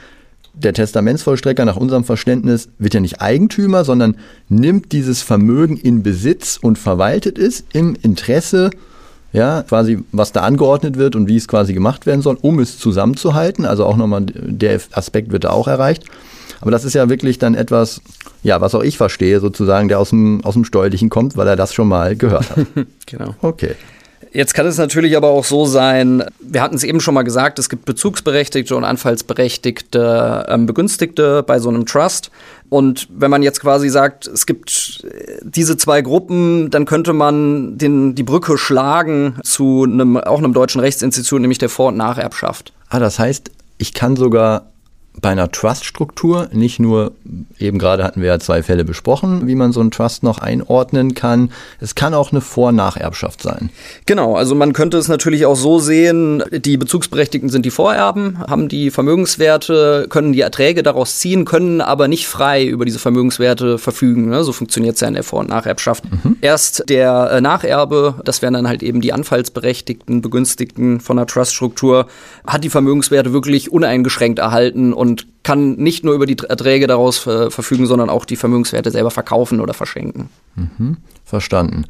der 0.54 0.74
Testamentsvollstrecker 0.74 1.66
nach 1.66 1.78
unserem 1.78 2.04
Verständnis 2.04 2.70
wird 2.78 2.94
ja 2.94 3.00
nicht 3.00 3.22
Eigentümer, 3.22 3.84
sondern 3.84 4.18
nimmt 4.50 4.92
dieses 4.92 5.22
Vermögen 5.22 5.78
in 5.78 6.04
Besitz 6.04 6.58
und 6.62 6.78
verwaltet 6.78 7.40
es 7.40 7.64
im 7.74 7.96
Interesse, 8.02 8.70
ja, 9.32 9.64
quasi 9.64 10.04
was 10.12 10.32
da 10.32 10.42
angeordnet 10.42 10.98
wird 10.98 11.16
und 11.16 11.28
wie 11.28 11.38
es 11.38 11.48
quasi 11.48 11.74
gemacht 11.74 12.06
werden 12.06 12.22
soll, 12.22 12.38
um 12.42 12.60
es 12.60 12.78
zusammenzuhalten. 12.78 13.66
Also 13.66 13.86
auch 13.86 13.98
nochmal 13.98 14.26
der 14.28 14.80
Aspekt 14.92 15.32
wird 15.32 15.46
da 15.46 15.50
auch 15.50 15.68
erreicht. 15.68 16.06
Aber 16.62 16.72
das 16.72 16.86
ist 16.86 16.94
ja 16.94 17.10
wirklich 17.10 17.40
dann 17.40 17.56
etwas, 17.56 18.00
ja, 18.44 18.62
was 18.62 18.76
auch 18.76 18.84
ich 18.84 18.98
verstehe, 18.98 19.40
sozusagen, 19.40 19.90
der 19.90 20.00
aus 20.00 20.12
dem, 20.12 20.46
aus 20.46 20.54
dem 20.54 20.64
Steuerlichen 20.64 21.10
kommt, 21.10 21.36
weil 21.36 21.48
er 21.48 21.56
das 21.56 21.74
schon 21.74 21.88
mal 21.88 22.16
gehört 22.16 22.52
hat. 22.52 22.60
genau. 23.06 23.36
Okay. 23.42 23.76
Jetzt 24.34 24.56
kann 24.56 24.66
es 24.66 24.80
natürlich 24.80 25.16
aber 25.16 25.30
auch 25.30 25.46
so 25.46 25.66
sein, 25.66 26.24
wir 26.40 26.64
hatten 26.64 26.76
es 26.76 26.84
eben 26.84 27.00
schon 27.00 27.14
mal 27.14 27.22
gesagt, 27.22 27.60
es 27.60 27.70
gibt 27.70 27.86
bezugsberechtigte 27.86 28.76
und 28.76 28.84
anfallsberechtigte 28.84 30.48
ähm, 30.50 30.66
Begünstigte 30.66 31.44
bei 31.44 31.60
so 31.60 31.70
einem 31.70 31.86
Trust. 31.86 32.32
Und 32.70 33.08
wenn 33.12 33.30
man 33.30 33.44
jetzt 33.44 33.62
quasi 33.62 33.90
sagt, 33.90 34.26
es 34.26 34.48
gibt 34.48 35.06
äh, 35.06 35.38
diese 35.44 35.78
zwei 35.78 36.02
Gruppen, 36.02 36.72
dann 36.72 36.86
könnte 36.86 37.14
man 37.14 37.78
den, 37.78 38.16
die 38.16 38.24
Brücke 38.24 38.58
schlagen 38.58 39.36
zu 39.44 39.84
einem, 39.84 40.18
auch 40.18 40.40
einem 40.40 40.54
deutschen 40.54 40.82
Rechtsinstitut, 40.82 41.40
nämlich 41.40 41.60
der 41.60 41.70
Vor- 41.70 41.90
und 41.90 41.98
Nacherbschaft. 41.98 42.74
Ah, 42.90 43.00
das 43.00 43.20
heißt, 43.20 43.52
ich 43.78 43.94
kann 43.94 44.16
sogar 44.16 44.73
bei 45.22 45.30
einer 45.30 45.52
Trust-Struktur 45.52 46.50
nicht 46.52 46.80
nur, 46.80 47.14
eben 47.60 47.78
gerade 47.78 48.04
hatten 48.04 48.22
wir 48.22 48.28
ja 48.28 48.40
zwei 48.40 48.64
Fälle 48.64 48.84
besprochen, 48.84 49.48
wie 49.48 49.56
man 49.56 49.72
so 49.72 49.80
einen 49.80 49.92
Trust 49.92 50.24
noch 50.24 50.40
einordnen 50.40 51.14
kann. 51.14 51.52
Es 51.80 51.96
kann 51.96 52.14
auch 52.14 52.32
eine 52.32 52.42
Vor- 52.42 52.70
und 52.70 52.76
Nacherbschaft 52.76 53.42
sein. 53.42 53.70
Genau, 54.06 54.36
also 54.36 54.56
man 54.56 54.74
könnte 54.74 54.98
es 54.98 55.08
natürlich 55.08 55.46
auch 55.46 55.56
so 55.56 55.80
sehen, 55.80 56.44
die 56.52 56.78
Bezugsberechtigten 56.78 57.50
sind 57.50 57.66
die 57.66 57.72
Vorerben, 57.72 58.40
haben 58.40 58.70
die 58.70 58.90
Vermögenswerte, 58.90 60.08
können 60.10 60.34
die 60.34 60.42
Erträge 60.42 60.84
daraus 60.84 61.20
ziehen, 61.20 61.46
können 61.46 61.82
aber 61.82 62.08
nicht 62.08 62.28
frei 62.28 62.66
über 62.66 62.86
diese 62.86 63.00
Vermögenswerte 63.00 63.78
verfügen. 63.78 64.30
Ne? 64.30 64.44
So 64.44 64.52
funktioniert 64.52 64.96
es 64.96 65.02
ja 65.02 65.08
in 65.08 65.14
der 65.14 65.24
Vor- 65.24 65.42
und 65.42 65.50
Nacherbschaft. 65.50 66.04
Mhm. 66.06 66.38
Erst 66.42 66.90
der 66.90 67.32
äh, 67.32 67.42
Nacherbe, 67.42 68.16
das 68.26 68.42
wären 68.42 68.56
dann 68.56 68.68
halt 68.68 68.84
eben 68.84 69.02
die 69.02 69.14
Anfallsberechtigten, 69.14 70.22
Begünstigten 70.22 71.00
von 71.00 71.18
der 71.18 71.28
Trust-Struktur, 71.28 72.08
hat 72.46 72.64
die 72.64 72.70
Vermögenswerte 72.70 73.32
wirklich 73.32 73.72
uneingeschränkt 73.72 74.40
erhalten 74.40 74.94
und 75.04 75.28
kann 75.44 75.76
nicht 75.76 76.06
nur 76.06 76.14
über 76.14 76.26
die 76.26 76.38
Erträge 76.48 76.88
daraus 76.88 77.28
äh, 77.28 77.52
verfügen, 77.52 77.86
sondern 77.88 78.10
auch 78.10 78.24
die 78.24 78.38
Vermögenswerte 78.38 78.90
selber 78.90 79.12
verkaufen 79.12 79.60
oder 79.60 79.74
verschenken. 79.74 80.30
Mhm, 80.56 80.96
verstanden. 81.26 81.86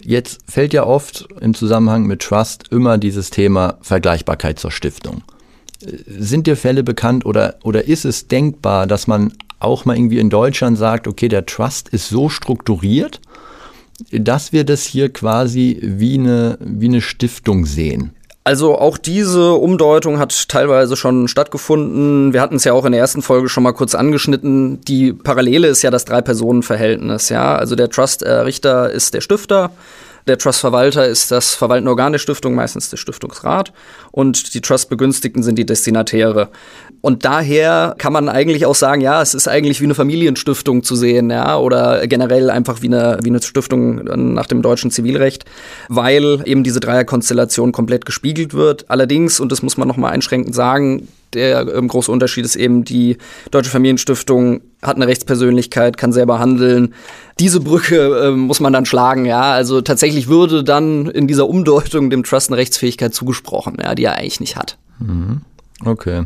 Jetzt 0.00 0.40
fällt 0.50 0.72
ja 0.72 0.84
oft 0.84 1.28
im 1.40 1.54
Zusammenhang 1.54 2.06
mit 2.06 2.22
Trust 2.22 2.64
immer 2.72 2.98
dieses 2.98 3.30
Thema 3.30 3.78
Vergleichbarkeit 3.82 4.58
zur 4.58 4.72
Stiftung. 4.72 5.22
Äh, 5.80 5.98
sind 6.08 6.48
dir 6.48 6.56
Fälle 6.56 6.82
bekannt 6.82 7.24
oder, 7.24 7.54
oder 7.62 7.84
ist 7.84 8.04
es 8.04 8.26
denkbar, 8.26 8.88
dass 8.88 9.06
man 9.06 9.32
auch 9.60 9.84
mal 9.84 9.96
irgendwie 9.96 10.18
in 10.18 10.30
Deutschland 10.30 10.76
sagt, 10.76 11.06
okay, 11.06 11.28
der 11.28 11.46
Trust 11.46 11.88
ist 11.90 12.08
so 12.08 12.28
strukturiert, 12.28 13.20
dass 14.10 14.52
wir 14.52 14.64
das 14.64 14.84
hier 14.84 15.12
quasi 15.12 15.78
wie 15.80 16.18
eine, 16.18 16.58
wie 16.60 16.88
eine 16.88 17.00
Stiftung 17.00 17.64
sehen? 17.64 18.10
Also 18.42 18.78
auch 18.78 18.96
diese 18.96 19.52
Umdeutung 19.52 20.18
hat 20.18 20.48
teilweise 20.48 20.96
schon 20.96 21.28
stattgefunden. 21.28 22.32
Wir 22.32 22.40
hatten 22.40 22.56
es 22.56 22.64
ja 22.64 22.72
auch 22.72 22.86
in 22.86 22.92
der 22.92 23.00
ersten 23.00 23.20
Folge 23.20 23.50
schon 23.50 23.62
mal 23.62 23.72
kurz 23.72 23.94
angeschnitten. 23.94 24.80
Die 24.80 25.12
Parallele 25.12 25.68
ist 25.68 25.82
ja 25.82 25.90
das 25.90 26.06
Drei-Personen-Verhältnis. 26.06 27.28
Ja, 27.28 27.54
also 27.56 27.76
der 27.76 27.90
Trust-Richter 27.90 28.90
ist 28.90 29.12
der 29.12 29.20
Stifter. 29.20 29.70
Der 30.26 30.38
Trustverwalter 30.38 31.06
ist 31.06 31.30
das 31.30 31.54
verwaltende 31.54 31.90
Organ 31.90 32.12
der 32.12 32.18
Stiftung, 32.18 32.54
meistens 32.54 32.90
der 32.90 32.96
Stiftungsrat. 32.96 33.72
Und 34.12 34.54
die 34.54 34.60
Trustbegünstigten 34.60 35.42
sind 35.42 35.56
die 35.56 35.66
Destinatäre. 35.66 36.50
Und 37.00 37.24
daher 37.24 37.94
kann 37.98 38.12
man 38.12 38.28
eigentlich 38.28 38.66
auch 38.66 38.74
sagen, 38.74 39.00
ja, 39.00 39.22
es 39.22 39.34
ist 39.34 39.48
eigentlich 39.48 39.80
wie 39.80 39.84
eine 39.84 39.94
Familienstiftung 39.94 40.82
zu 40.82 40.94
sehen, 40.96 41.30
ja, 41.30 41.56
oder 41.58 42.06
generell 42.06 42.50
einfach 42.50 42.82
wie 42.82 42.88
eine, 42.88 43.18
wie 43.22 43.30
eine 43.30 43.42
Stiftung 43.42 44.34
nach 44.34 44.46
dem 44.46 44.60
deutschen 44.62 44.90
Zivilrecht, 44.90 45.44
weil 45.88 46.42
eben 46.44 46.62
diese 46.62 46.80
Dreierkonstellation 46.80 47.72
komplett 47.72 48.04
gespiegelt 48.04 48.52
wird. 48.52 48.84
Allerdings, 48.88 49.40
und 49.40 49.50
das 49.50 49.62
muss 49.62 49.76
man 49.76 49.88
nochmal 49.88 50.12
einschränkend 50.12 50.54
sagen, 50.54 51.08
der 51.34 51.74
ähm, 51.74 51.88
große 51.88 52.10
Unterschied 52.10 52.44
ist 52.44 52.56
eben, 52.56 52.84
die 52.84 53.16
Deutsche 53.50 53.70
Familienstiftung 53.70 54.60
hat 54.82 54.96
eine 54.96 55.06
Rechtspersönlichkeit, 55.06 55.96
kann 55.96 56.12
selber 56.12 56.38
handeln. 56.38 56.94
Diese 57.38 57.60
Brücke 57.60 58.28
äh, 58.28 58.30
muss 58.30 58.60
man 58.60 58.72
dann 58.72 58.86
schlagen, 58.86 59.26
ja. 59.26 59.52
Also 59.52 59.80
tatsächlich 59.80 60.28
würde 60.28 60.64
dann 60.64 61.06
in 61.06 61.26
dieser 61.26 61.48
Umdeutung 61.48 62.10
dem 62.10 62.24
Trust 62.24 62.50
eine 62.50 62.56
Rechtsfähigkeit 62.56 63.14
zugesprochen, 63.14 63.76
ja, 63.82 63.94
die 63.94 64.04
er 64.04 64.16
eigentlich 64.16 64.40
nicht 64.40 64.56
hat. 64.56 64.78
Mhm. 64.98 65.42
Okay. 65.84 66.24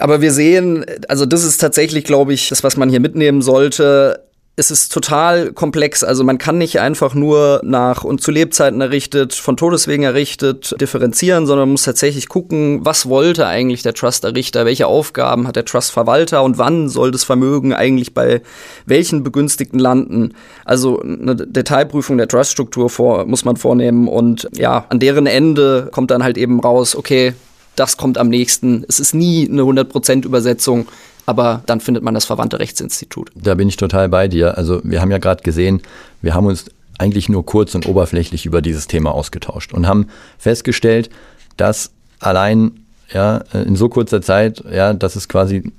Aber 0.00 0.20
wir 0.20 0.32
sehen, 0.32 0.84
also 1.08 1.26
das 1.26 1.44
ist 1.44 1.58
tatsächlich, 1.58 2.04
glaube 2.04 2.32
ich, 2.34 2.48
das, 2.48 2.62
was 2.62 2.76
man 2.76 2.90
hier 2.90 3.00
mitnehmen 3.00 3.42
sollte 3.42 4.20
es 4.54 4.70
ist 4.70 4.92
total 4.92 5.52
komplex. 5.52 6.04
Also 6.04 6.24
man 6.24 6.36
kann 6.36 6.58
nicht 6.58 6.78
einfach 6.78 7.14
nur 7.14 7.60
nach 7.64 8.04
und 8.04 8.20
zu 8.20 8.30
Lebzeiten 8.30 8.82
errichtet, 8.82 9.32
von 9.32 9.56
Todeswegen 9.56 10.04
errichtet, 10.04 10.74
differenzieren, 10.78 11.46
sondern 11.46 11.68
man 11.68 11.72
muss 11.72 11.84
tatsächlich 11.84 12.28
gucken, 12.28 12.84
was 12.84 13.08
wollte 13.08 13.46
eigentlich 13.46 13.82
der 13.82 13.94
Trust-Errichter, 13.94 14.66
welche 14.66 14.86
Aufgaben 14.86 15.48
hat 15.48 15.56
der 15.56 15.64
Trust-Verwalter 15.64 16.42
und 16.42 16.58
wann 16.58 16.90
soll 16.90 17.10
das 17.10 17.24
Vermögen 17.24 17.72
eigentlich 17.72 18.12
bei 18.12 18.42
welchen 18.84 19.22
Begünstigten 19.22 19.78
landen. 19.78 20.34
Also 20.66 21.00
eine 21.00 21.34
Detailprüfung 21.34 22.18
der 22.18 22.28
Trust-Struktur 22.28 22.90
vor, 22.90 23.24
muss 23.24 23.46
man 23.46 23.56
vornehmen 23.56 24.06
und 24.06 24.48
ja, 24.54 24.84
an 24.90 25.00
deren 25.00 25.26
Ende 25.26 25.88
kommt 25.92 26.10
dann 26.10 26.22
halt 26.22 26.36
eben 26.36 26.60
raus, 26.60 26.94
okay, 26.94 27.32
das 27.74 27.96
kommt 27.96 28.18
am 28.18 28.28
nächsten. 28.28 28.84
Es 28.86 29.00
ist 29.00 29.14
nie 29.14 29.48
eine 29.48 29.62
100% 29.62 30.26
Übersetzung 30.26 30.88
aber 31.26 31.62
dann 31.66 31.80
findet 31.80 32.02
man 32.02 32.14
das 32.14 32.24
verwandte 32.24 32.58
Rechtsinstitut. 32.58 33.30
Da 33.34 33.54
bin 33.54 33.68
ich 33.68 33.76
total 33.76 34.08
bei 34.08 34.28
dir. 34.28 34.58
Also 34.58 34.80
wir 34.84 35.00
haben 35.00 35.10
ja 35.10 35.18
gerade 35.18 35.42
gesehen, 35.42 35.82
wir 36.20 36.34
haben 36.34 36.46
uns 36.46 36.66
eigentlich 36.98 37.28
nur 37.28 37.44
kurz 37.44 37.74
und 37.74 37.86
oberflächlich 37.86 38.46
über 38.46 38.62
dieses 38.62 38.86
Thema 38.86 39.12
ausgetauscht 39.12 39.72
und 39.72 39.86
haben 39.86 40.08
festgestellt, 40.38 41.10
dass 41.56 41.90
allein 42.20 42.72
ja, 43.12 43.38
in 43.52 43.76
so 43.76 43.88
kurzer 43.88 44.22
Zeit, 44.22 44.62
ja, 44.70 44.94
dass 44.94 45.16
es 45.16 45.28
quasi, 45.28 45.72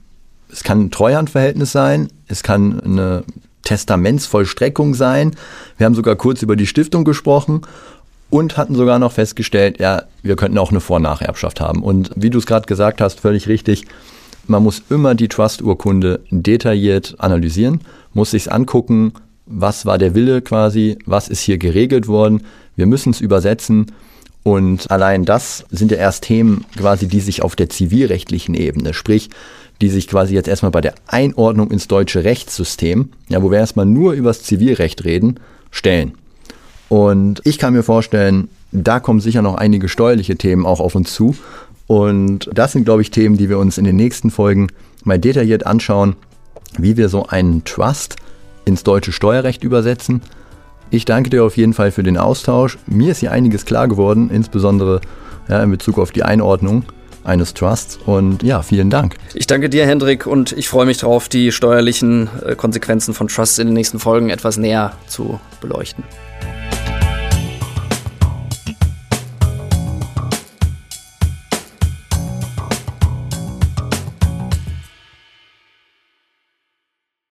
es 0.52 0.64
kann 0.64 0.82
ein 0.82 0.92
Treuhandverhältnis 0.92 1.72
sein, 1.72 2.10
es 2.28 2.44
kann 2.44 2.80
eine 2.82 3.24
Testamentsvollstreckung 3.64 4.94
sein. 4.94 5.36
Wir 5.78 5.86
haben 5.86 5.96
sogar 5.96 6.16
kurz 6.16 6.42
über 6.42 6.56
die 6.56 6.68
Stiftung 6.68 7.06
gesprochen 7.06 7.62
und 8.30 8.58
hatten 8.58 8.76
sogar 8.76 9.00
noch 9.00 9.14
festgestellt, 9.14 9.80
ja, 9.80 10.04
wir 10.22 10.36
könnten 10.36 10.58
auch 10.58 10.72
eine 10.72 10.80
Vor- 10.80 10.98
und 10.98 11.04
Nacherbschaft 11.04 11.62
haben. 11.62 11.82
Und 11.82 12.12
wie 12.16 12.30
du 12.30 12.38
es 12.38 12.46
gerade 12.46 12.66
gesagt 12.66 13.02
hast, 13.02 13.22
völlig 13.22 13.48
richtig, 13.48 13.86
man 14.48 14.64
muss 14.64 14.84
immer 14.90 15.16
die 15.16 15.28
Trust-Urkunde 15.28 16.22
detailliert 16.30 17.16
analysieren, 17.20 17.82
muss 18.14 18.32
sich 18.32 18.52
angucken, 18.52 19.14
was 19.46 19.86
war 19.86 19.98
der 19.98 20.16
Wille 20.16 20.42
quasi, 20.42 20.98
was 21.06 21.30
ist 21.30 21.42
hier 21.42 21.58
geregelt 21.58 22.08
worden. 22.08 22.44
Wir 22.76 22.86
müssen 22.86 23.12
es 23.12 23.22
übersetzen. 23.22 23.88
Und 24.44 24.92
allein 24.92 25.24
das 25.24 25.66
sind 25.70 25.92
ja 25.92 25.98
erst 25.98 26.24
Themen 26.24 26.66
quasi, 26.78 27.08
die 27.08 27.22
sich 27.22 27.42
auf 27.42 27.56
der 27.56 27.70
zivilrechtlichen 27.70 28.56
Ebene, 28.56 28.94
sprich, 28.94 29.30
die 29.82 29.90
sich 29.90 30.08
quasi 30.08 30.34
jetzt 30.34 30.50
erstmal 30.50 30.72
bei 30.72 30.82
der 30.82 30.96
Einordnung 31.08 31.72
ins 31.72 31.88
deutsche 31.88 32.24
Rechtssystem, 32.24 33.10
ja, 33.30 33.42
wo 33.42 33.52
wir 33.52 33.60
erstmal 33.60 33.86
nur 33.86 34.14
über 34.14 34.30
das 34.30 34.44
Zivilrecht 34.44 35.06
reden, 35.06 35.40
stellen. 35.72 36.14
Und 36.90 37.42
ich 37.46 37.58
kann 37.58 37.74
mir 37.74 37.84
vorstellen, 37.84 38.50
da 38.72 39.00
kommen 39.00 39.20
sicher 39.20 39.42
noch 39.42 39.56
einige 39.56 39.88
steuerliche 39.88 40.36
Themen 40.36 40.66
auch 40.66 40.80
auf 40.80 40.96
uns 40.96 41.14
zu. 41.14 41.36
Und 41.88 42.50
das 42.54 42.72
sind, 42.72 42.86
glaube 42.86 43.02
ich, 43.02 43.12
Themen, 43.12 43.38
die 43.38 43.50
wir 43.50 43.60
uns 43.60 43.78
in 43.78 43.84
den 43.84 43.96
nächsten 43.96 44.32
Folgen 44.32 44.68
mal 45.04 45.20
detailliert 45.20 45.66
anschauen, 45.66 46.16
wie 46.78 46.98
wir 46.98 47.10
so 47.10 47.28
einen 47.28 47.64
Trust 47.66 48.16
ins 48.66 48.84
deutsche 48.84 49.12
Steuerrecht 49.12 49.64
übersetzen. 49.64 50.22
Ich 50.90 51.06
danke 51.06 51.30
dir 51.30 51.44
auf 51.44 51.58
jeden 51.58 51.74
Fall 51.74 51.92
für 51.92 52.04
den 52.04 52.18
Austausch. 52.18 52.78
Mir 52.86 53.12
ist 53.12 53.20
hier 53.20 53.32
einiges 53.32 53.66
klar 53.66 53.88
geworden, 53.88 54.30
insbesondere 54.30 55.02
ja, 55.50 55.62
in 55.62 55.72
Bezug 55.72 55.98
auf 55.98 56.12
die 56.12 56.24
Einordnung 56.24 56.86
eines 57.24 57.54
Trusts. 57.54 57.98
Und 58.06 58.44
ja, 58.44 58.62
vielen 58.62 58.90
Dank. 58.90 59.16
Ich 59.34 59.48
danke 59.48 59.70
dir, 59.70 59.86
Hendrik, 59.86 60.28
und 60.28 60.52
ich 60.52 60.70
freue 60.70 60.86
mich 60.86 60.98
darauf, 60.98 61.30
die 61.30 61.52
steuerlichen 61.52 62.30
äh, 62.46 62.56
Konsequenzen 62.56 63.14
von 63.14 63.28
Trusts 63.28 63.58
in 63.60 63.68
den 63.68 63.74
nächsten 63.74 64.00
Folgen 64.00 64.30
etwas 64.30 64.58
näher 64.58 64.94
zu 65.08 65.40
beleuchten. 65.62 66.04